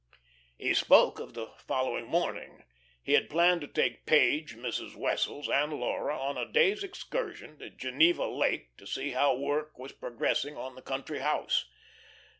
[0.57, 2.63] He spoke of the following morning.
[3.03, 4.95] He had planned to take Page, Mrs.
[4.95, 9.91] Wessels, and Laura on a day's excursion to Geneva Lake to see how work was
[9.91, 11.65] progressing on the country house.